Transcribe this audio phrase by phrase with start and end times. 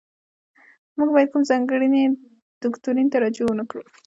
[0.97, 1.87] موږ باید کوم ځانګړي
[2.61, 3.83] دوکتورین ته رجوع ونکړو.